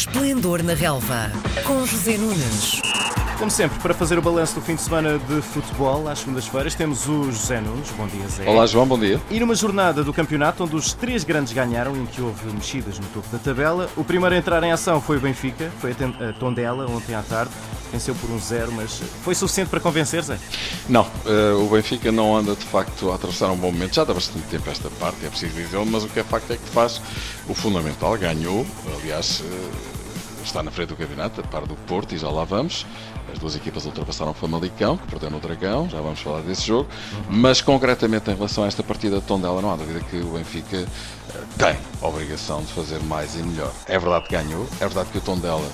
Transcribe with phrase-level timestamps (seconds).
[0.00, 1.30] Esplendor na Relva,
[1.62, 2.80] com José Nunes.
[3.38, 7.06] Como sempre, para fazer o balanço do fim de semana de futebol, às segundas-feiras, temos
[7.06, 7.90] o José Nunes.
[7.90, 8.48] Bom dia, Zé.
[8.48, 9.20] Olá, João, bom dia.
[9.30, 13.04] E numa jornada do campeonato onde os três grandes ganharam, em que houve mexidas no
[13.08, 16.90] topo da tabela, o primeiro a entrar em ação foi o Benfica, foi a Tondela
[16.90, 17.50] ontem à tarde,
[17.92, 20.38] venceu por um zero, mas foi suficiente para convencer, Zé?
[20.88, 24.14] Não, uh, o Benfica não anda de facto a atravessar um bom momento, já dá
[24.14, 27.02] bastante tempo esta parte, é preciso dizer, mas o que é facto é que faz
[27.46, 28.66] o fundamental, ganhou,
[28.98, 29.40] aliás.
[29.40, 29.89] Uh,
[30.44, 32.86] está na frente do campeonato, a par do Porto, e já lá vamos.
[33.32, 36.88] As duas equipas ultrapassaram o Famalicão, que perdeu no Dragão, já vamos falar desse jogo.
[37.28, 40.76] Mas concretamente em relação a esta partida de Tondela, não há dúvida que o Benfica
[40.76, 40.86] eh,
[41.58, 43.72] tem a obrigação de fazer mais e melhor.
[43.86, 45.68] É verdade que ganhou, é verdade que o Tondela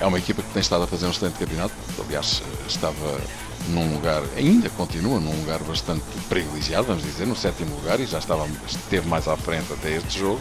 [0.00, 3.20] é uma equipa que tem estado a fazer um excelente campeonato, aliás, estava
[3.68, 8.18] num lugar, ainda continua num lugar bastante privilegiado, vamos dizer, no sétimo lugar e já
[8.18, 10.40] estava, esteve mais à frente até este jogo.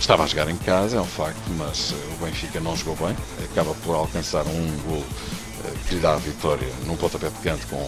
[0.00, 3.14] Estava a jogar em casa, é um facto, mas eh, o Benfica não jogou bem.
[3.44, 5.04] Acaba por alcançar um gol
[5.64, 7.86] eh, que lhe dá a vitória num pontapé de canto com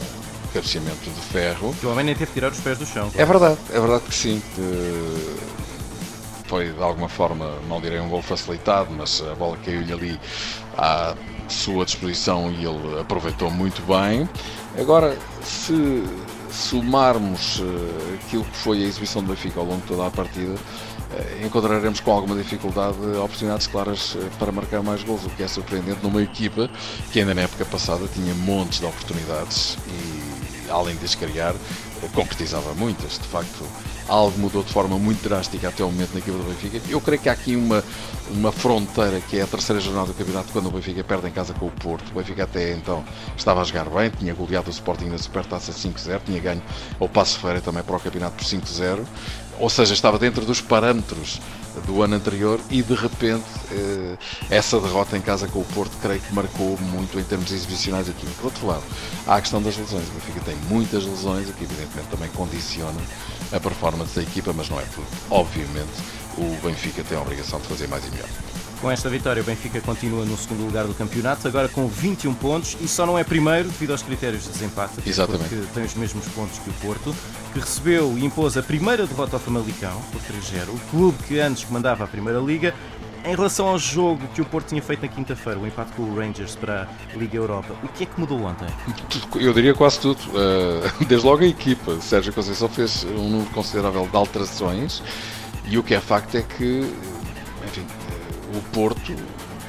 [0.52, 1.74] cabeceamento de ferro.
[1.82, 3.10] O homem nem teve que tirar os pés do chão.
[3.10, 3.20] Claro.
[3.20, 4.42] É verdade, é verdade que sim.
[4.54, 5.36] Que
[6.46, 10.20] foi de alguma forma, não direi um gol facilitado, mas a bola caiu-lhe ali
[10.76, 11.14] à
[11.48, 14.28] sua disposição e ele aproveitou muito bem.
[14.78, 16.04] Agora, se
[16.52, 17.64] somarmos uh,
[18.14, 22.00] aquilo que foi a exibição do Benfica ao longo de toda a partida, uh, encontraremos
[22.00, 26.22] com alguma dificuldade oportunidades claras uh, para marcar mais gols, o que é surpreendente numa
[26.22, 26.68] equipa
[27.10, 31.14] que ainda na época passada tinha montes de oportunidades e, além de as
[32.10, 33.12] concretizava muitas.
[33.12, 33.64] De facto,
[34.08, 36.80] algo mudou de forma muito drástica até o momento na equipa do Benfica.
[36.88, 37.82] Eu creio que há aqui uma,
[38.30, 41.54] uma fronteira que é a terceira jornada do campeonato quando o Benfica perde em casa
[41.54, 42.10] com o Porto.
[42.10, 43.04] O Benfica até então
[43.36, 46.62] estava a jogar bem, tinha goleado o Sporting na Supertaça 5-0, tinha ganho
[46.98, 49.04] o Passo Ferreira também para o campeonato por 5-0,
[49.58, 51.40] ou seja, estava dentro dos parâmetros
[51.86, 54.16] do ano anterior e de repente eh,
[54.50, 58.26] essa derrota em casa com o Porto creio que marcou muito em termos exibicionais aqui.
[58.36, 58.82] Por outro lado,
[59.26, 60.06] há a questão das lesões.
[60.08, 63.00] O Benfica tem muitas lesões, o que evidentemente também condiciona
[63.52, 65.06] a performance da equipa, mas não é tudo.
[65.30, 65.90] Obviamente,
[66.38, 68.28] o Benfica tem a obrigação de fazer mais e melhor.
[68.80, 72.76] Com esta vitória, o Benfica continua no segundo lugar do campeonato, agora com 21 pontos
[72.80, 75.48] e só não é primeiro devido aos critérios de desempate, Exatamente.
[75.50, 77.14] porque tem os mesmos pontos que o Porto,
[77.52, 81.62] que recebeu e impôs a primeira derrota ao Famalicão por 3-0, o clube que antes
[81.62, 82.74] comandava a Primeira Liga.
[83.24, 86.14] Em relação ao jogo que o Porto tinha feito na quinta-feira, o empate com o
[86.16, 88.66] Rangers para a Liga Europa, o que é que mudou ontem?
[89.36, 90.20] Eu diria quase tudo.
[90.42, 92.00] Eh, desde logo a equipa.
[92.00, 95.02] Sérgio Conceição fez um número considerável de alterações
[95.66, 96.80] e o que é facto é que,
[97.64, 97.86] enfim,
[98.54, 99.14] o Porto,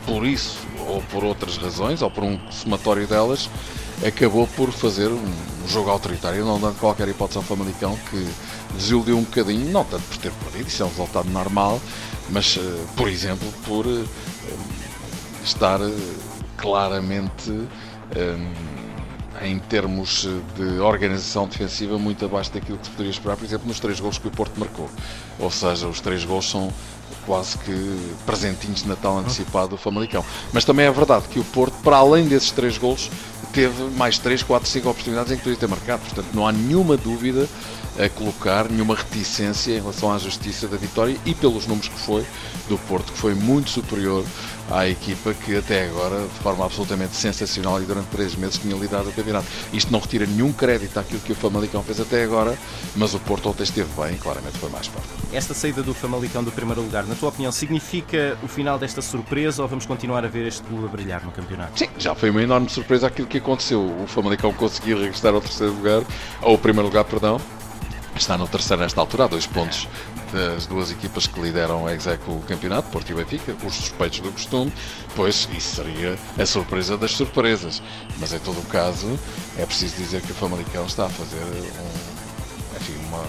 [0.05, 3.49] por isso ou por outras razões, ou por um somatório delas,
[4.05, 5.33] acabou por fazer um
[5.67, 8.27] jogo autoritário, não dando qualquer hipótese ao Famalicão, que
[8.75, 11.79] desiludiu um bocadinho, não tanto por ter perdido, isso é um resultado normal,
[12.29, 14.03] mas, eh, por exemplo, por eh,
[15.43, 15.91] estar eh,
[16.57, 17.51] claramente
[19.41, 23.79] em termos de organização defensiva muito abaixo daquilo que se poderia esperar, por exemplo, nos
[23.79, 24.89] três gols que o Porto marcou.
[25.39, 26.71] Ou seja, os três gols são
[27.25, 30.23] quase que presentinhos de Natal antecipado do Famalicão.
[30.51, 33.09] Mas também é verdade que o Porto, para além desses três gols,
[33.53, 36.01] teve mais 3, 4, 5 oportunidades em que podia ter marcado.
[36.01, 37.47] Portanto, não há nenhuma dúvida
[37.99, 42.25] a colocar, nenhuma reticência em relação à justiça da vitória e pelos números que foi
[42.67, 44.25] do Porto, que foi muito superior
[44.71, 49.09] à equipa que até agora, de forma absolutamente sensacional e durante três meses, tinha liderado
[49.09, 49.45] o campeonato.
[49.71, 52.57] Isto não retira nenhum crédito àquilo que o Famalicão fez até agora,
[52.95, 55.09] mas o Porto ontem esteve bem e claramente foi mais forte.
[55.31, 59.61] Esta saída do Famalicão do primeiro lugar, na tua opinião, significa o final desta surpresa
[59.61, 61.77] ou vamos continuar a ver este clube a brilhar no campeonato?
[61.77, 63.81] Sim, já foi uma enorme surpresa aquilo que aconteceu.
[64.01, 66.03] O Famalicão conseguiu regressar ao terceiro lugar,
[66.41, 67.39] ao primeiro lugar, perdão,
[68.15, 69.87] está no terceiro nesta altura, a dois pontos
[70.31, 74.73] das duas equipas que lideram o campeonato, Porto e Benfica, os suspeitos do costume,
[75.15, 77.83] pois isso seria a surpresa das surpresas.
[78.19, 79.07] Mas em todo o caso,
[79.57, 83.23] é preciso dizer que o Famalicão está a fazer um, enfim, uma,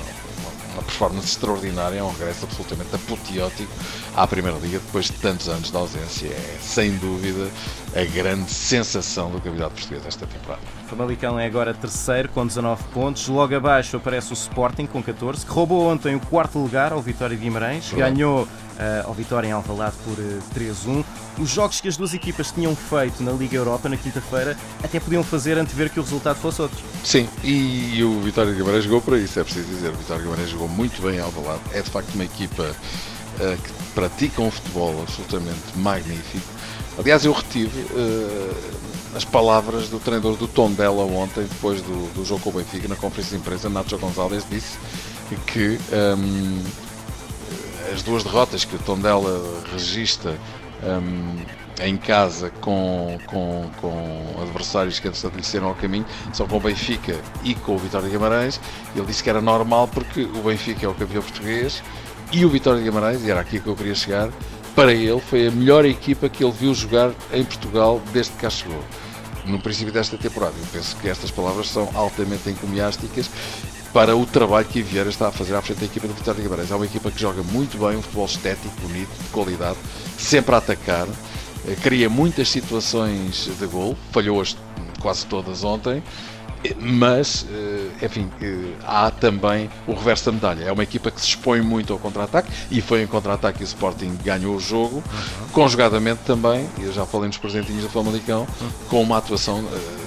[0.74, 3.72] uma performance extraordinária, é um regresso absolutamente apoteótico
[4.14, 6.28] à Primeira Liga depois de tantos anos de ausência.
[6.28, 7.48] É, sem dúvida,
[7.94, 10.62] a grande sensação do campeonato português desta temporada.
[10.84, 13.28] O Famalicão é agora terceiro com 19 pontos.
[13.28, 17.36] Logo abaixo aparece o Sporting com 14, que roubou ontem o quarto lugar ao Vitória
[17.36, 17.92] de Guimarães.
[17.92, 21.04] Ganhou uh, ao Vitória em Alvalade por uh, eh, 3-1.
[21.38, 25.22] Os jogos que as duas equipas tinham feito na Liga Europa na quinta-feira até podiam
[25.22, 26.78] fazer antever que o resultado fosse outro.
[27.02, 29.90] Sim, e o Vitória de Guimarães jogou para isso, é preciso dizer.
[29.90, 31.60] O Vitória de Guimarães jogou muito bem em Alvalade.
[31.72, 36.46] É de facto uma equipa uh, que pratica um futebol absolutamente magnífico.
[36.98, 42.40] Aliás, eu retive uh, as palavras do treinador do Tondela ontem, depois do, do jogo
[42.40, 43.68] com o Benfica, na conferência de imprensa.
[43.68, 44.76] Nacho Gonzalez disse
[45.46, 46.62] que um,
[47.92, 49.42] as duas derrotas que o Tondela
[49.72, 50.36] registra
[50.82, 51.44] um,
[51.82, 55.10] em casa com, com, com adversários que
[55.42, 58.60] saíram ao caminho, só com o Benfica e com o Vitória de Guimarães.
[58.94, 61.82] Ele disse que era normal porque o Benfica é o campeão português
[62.32, 64.28] e o Vitória de Guimarães, e era aqui que eu queria chegar,
[64.74, 68.50] para ele foi a melhor equipa que ele viu jogar em Portugal desde que cá
[68.50, 68.82] chegou.
[69.46, 70.54] No princípio desta temporada.
[70.58, 73.30] Eu penso que estas palavras são altamente encomiásticas
[73.94, 76.42] para o trabalho que Vieira está a fazer à frente da equipa do Vitória de
[76.42, 76.68] Guimarães.
[76.68, 79.78] É uma equipa que joga muito bem, um futebol estético, bonito, de qualidade,
[80.18, 81.06] sempre a atacar,
[81.68, 84.56] eh, cria muitas situações de gol, falhou-as
[85.00, 86.02] quase todas ontem,
[86.80, 90.64] mas, eh, enfim, eh, há também o reverso da medalha.
[90.64, 93.66] É uma equipa que se expõe muito ao contra-ataque e foi em contra-ataque que o
[93.66, 95.48] Sporting ganhou o jogo, uhum.
[95.52, 98.68] conjugadamente também, e eu já falei nos presentinhos do Famalicão, uhum.
[98.88, 99.64] com uma atuação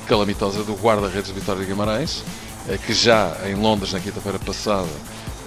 [0.07, 2.21] calamitosa do guarda-redes de Vitória de Guimarães,
[2.85, 4.87] que já em Londres, na quinta-feira passada,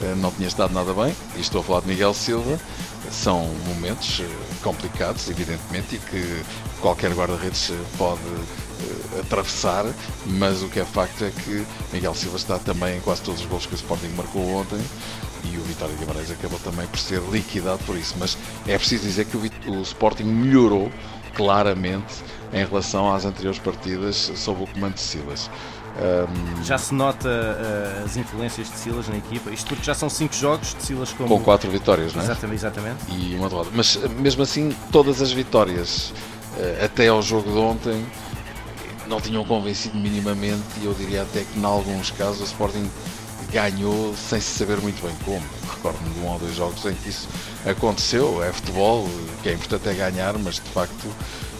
[0.03, 2.59] uh, não tinha estado nada bem, e estou a falar de Miguel Silva.
[3.11, 4.23] São momentos
[4.63, 6.43] complicados, evidentemente, e que
[6.81, 8.21] qualquer guarda-redes pode
[9.19, 9.85] atravessar,
[10.27, 13.47] mas o que é facto é que Miguel Silva está também em quase todos os
[13.47, 14.81] gols que o Sporting marcou ontem
[15.45, 18.15] e o Vitória de Guimarães acabou também por ser liquidado por isso.
[18.19, 19.43] Mas é preciso dizer que o,
[19.73, 20.91] o Sporting melhorou
[21.35, 25.51] claramente em relação às anteriores partidas sob o comando de Silas.
[26.01, 30.09] Um, já se nota uh, as influências de Silas na equipa, isto porque já são
[30.09, 31.29] 5 jogos de Silas como...
[31.29, 32.25] com 4 vitórias, não é?
[32.25, 32.99] Exatamente, exatamente.
[33.11, 33.71] E uma derrota.
[33.75, 36.15] Mas mesmo assim, todas as vitórias
[36.57, 38.07] uh, até ao jogo de ontem
[39.07, 42.89] não tinham convencido minimamente e eu diria até que em alguns casos o Sporting
[43.53, 45.45] ganhou sem se saber muito bem como.
[45.71, 47.29] Recordo-me de um ou dois jogos em que isso
[47.67, 48.43] aconteceu.
[48.43, 49.09] É futebol,
[49.43, 51.09] que é importante é ganhar, mas de facto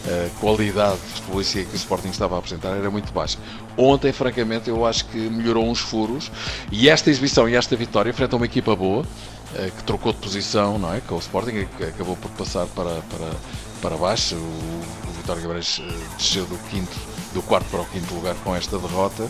[0.05, 3.37] a qualidade futebolística que o Sporting estava a apresentar era muito baixa.
[3.77, 6.31] Ontem, francamente, eu acho que melhorou uns furos
[6.71, 9.05] e esta exibição e esta vitória frente a uma equipa boa
[9.75, 11.01] que trocou de posição, não é?
[11.01, 13.31] Com o Sporting que acabou por passar para, para,
[13.81, 14.35] para baixo.
[14.35, 14.39] O,
[15.07, 16.97] o Vitória Guimarães eh, desceu do quinto
[17.33, 19.29] do quarto para o quinto lugar com esta derrota,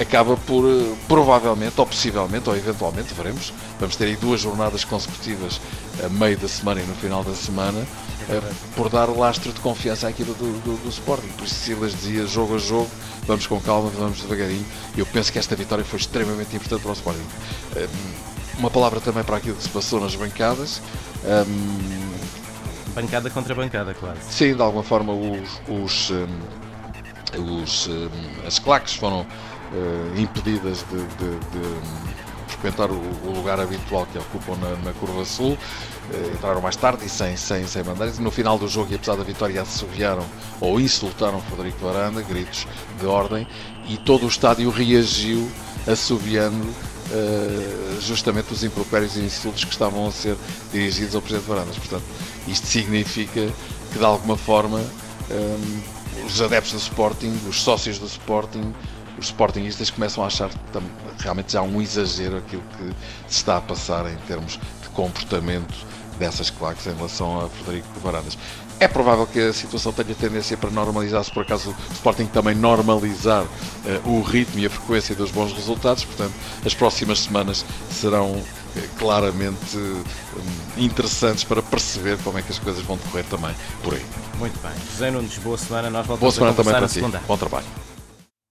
[0.00, 5.60] acaba por, eh, provavelmente, ou possivelmente, ou eventualmente, veremos, vamos ter aí duas jornadas consecutivas
[6.04, 7.84] a meio da semana e no final da semana,
[8.28, 8.40] é
[8.76, 11.28] por dar lastro de confiança à equipa do, do, do Sporting.
[11.36, 12.88] Por isso Silas dizia, jogo a jogo,
[13.26, 14.64] vamos com calma, vamos devagarinho.
[14.96, 17.26] Eu penso que esta vitória foi extremamente importante para o Sporting.
[18.60, 20.82] Uma palavra também para aquilo que se passou nas bancadas.
[21.24, 24.20] Um, bancada contra bancada, quase.
[24.28, 26.26] Sim, de alguma forma os, os um,
[27.38, 31.80] os, eh, as claques foram uh, impedidas de, de, de
[32.48, 33.00] frequentar o,
[33.34, 35.52] lugar habitual que ocupam na, na Curva Sul.
[36.12, 38.18] Uh, entraram mais tarde e sem, sem, sem bandeiras.
[38.18, 40.26] No final do jogo, e apesar da vitória, assoviaram
[40.60, 42.66] ou insultaram Frederico Varanda, gritos
[42.98, 43.46] de ordem,
[43.88, 45.50] e todo o estádio reagiu
[45.86, 50.36] assoviando uh, justamente os impropérios e insultos que estavam a ser
[50.72, 51.76] dirigidos ao Presidente Varandas.
[51.76, 52.04] Portanto,
[52.46, 53.52] isto significa
[53.92, 54.78] que de alguma forma.
[55.30, 58.74] Um, os adeptos do Sporting, os sócios do Sporting,
[59.18, 60.50] os Sportingistas começam a achar
[61.18, 62.84] realmente já um exagero aquilo que
[63.28, 65.74] se está a passar em termos de comportamento
[66.18, 68.36] dessas claques em relação a Frederico Varandas.
[68.80, 72.54] É provável que a situação tenha tendência para normalizar se por acaso o Sporting também
[72.54, 76.02] normalizar uh, o ritmo e a frequência dos bons resultados.
[76.02, 76.32] Portanto,
[76.64, 78.44] as próximas semanas serão uh,
[78.98, 80.04] claramente uh,
[80.78, 84.04] interessantes para perceber como é que as coisas vão decorrer também por aí.
[84.38, 84.72] Muito bem.
[84.92, 85.90] José Nunes, boa semana.
[85.90, 87.24] Nós voltamos boa semana a também para ti.
[87.28, 87.89] Bom trabalho.